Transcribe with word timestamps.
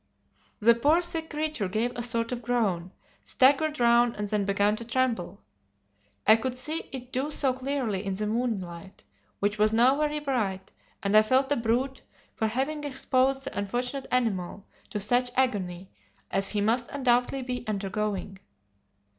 The 0.59 0.73
poor 0.73 1.03
sick 1.03 1.29
creature 1.29 1.67
gave 1.67 1.91
a 1.95 2.01
sort 2.01 2.31
of 2.31 2.41
groan, 2.41 2.89
staggered 3.21 3.79
round 3.79 4.15
and 4.15 4.27
then 4.27 4.45
began 4.45 4.75
to 4.77 4.83
tremble. 4.83 5.43
I 6.25 6.37
could 6.37 6.57
see 6.57 6.89
it 6.91 7.13
do 7.13 7.29
so 7.29 7.53
clearly 7.53 8.03
in 8.03 8.15
the 8.15 8.25
moonlight, 8.25 9.03
which 9.37 9.59
was 9.59 9.71
now 9.71 9.99
very 9.99 10.19
bright, 10.19 10.71
and 11.03 11.15
I 11.15 11.21
felt 11.21 11.51
a 11.51 11.55
brute 11.55 12.01
for 12.33 12.47
having 12.47 12.83
exposed 12.83 13.43
the 13.43 13.55
unfortunate 13.55 14.07
animal 14.09 14.65
to 14.89 14.99
such 14.99 15.29
agony 15.35 15.91
as 16.31 16.49
he 16.49 16.61
must 16.61 16.89
undoubtedly 16.91 17.43
be 17.43 17.63
undergoing. 17.67 18.39